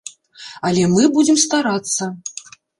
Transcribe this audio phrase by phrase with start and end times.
[0.69, 2.13] Але мы будзем старацца!